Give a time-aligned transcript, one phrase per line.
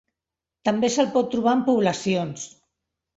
[0.69, 2.47] També se'l pot trobar en poblacions.